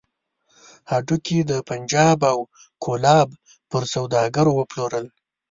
هډوکي 0.91 1.33
يې 1.39 1.43
د 1.51 1.51
پنجاب 1.69 2.19
او 2.31 2.39
کولاب 2.83 3.27
پر 3.71 3.83
سوداګرو 3.93 4.51
وپلورل. 4.55 5.05